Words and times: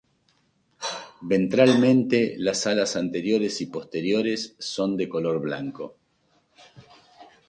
Ventralmente 1.21 2.33
las 2.39 2.65
alas 2.65 2.95
anteriores 2.95 3.61
y 3.61 3.67
posteriores 3.67 4.55
son 4.57 4.97
de 4.97 5.07
color 5.07 5.39
blanco. 5.39 5.95